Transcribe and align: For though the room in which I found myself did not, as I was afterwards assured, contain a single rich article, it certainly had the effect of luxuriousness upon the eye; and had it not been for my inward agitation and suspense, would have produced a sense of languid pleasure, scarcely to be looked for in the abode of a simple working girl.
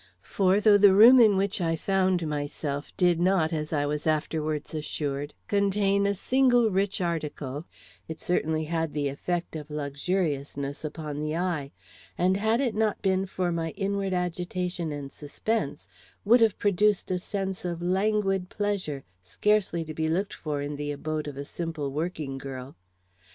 For 0.23 0.59
though 0.59 0.79
the 0.79 0.95
room 0.95 1.19
in 1.19 1.37
which 1.37 1.61
I 1.61 1.75
found 1.75 2.25
myself 2.25 2.91
did 2.97 3.19
not, 3.19 3.53
as 3.53 3.71
I 3.71 3.85
was 3.85 4.07
afterwards 4.07 4.73
assured, 4.73 5.35
contain 5.47 6.07
a 6.07 6.15
single 6.15 6.71
rich 6.71 6.99
article, 7.01 7.67
it 8.07 8.19
certainly 8.19 8.63
had 8.63 8.93
the 8.95 9.09
effect 9.09 9.55
of 9.55 9.69
luxuriousness 9.69 10.83
upon 10.83 11.19
the 11.19 11.35
eye; 11.35 11.71
and 12.17 12.35
had 12.35 12.61
it 12.61 12.73
not 12.73 12.99
been 13.03 13.27
for 13.27 13.51
my 13.51 13.69
inward 13.77 14.11
agitation 14.13 14.91
and 14.91 15.11
suspense, 15.11 15.87
would 16.25 16.41
have 16.41 16.57
produced 16.57 17.11
a 17.11 17.19
sense 17.19 17.63
of 17.63 17.79
languid 17.83 18.49
pleasure, 18.49 19.03
scarcely 19.21 19.85
to 19.85 19.93
be 19.93 20.09
looked 20.09 20.33
for 20.33 20.63
in 20.63 20.77
the 20.77 20.91
abode 20.91 21.27
of 21.27 21.37
a 21.37 21.45
simple 21.45 21.91
working 21.91 22.39
girl. 22.39 22.75